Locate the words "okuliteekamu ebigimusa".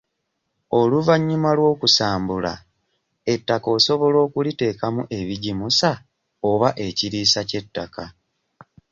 4.25-5.91